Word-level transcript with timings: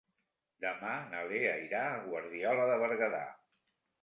Demà 0.63 0.93
na 1.11 1.19
Lea 1.33 1.51
irà 1.67 1.83
a 1.91 2.01
Guardiola 2.07 2.67
de 2.73 2.81
Berguedà. 2.87 3.23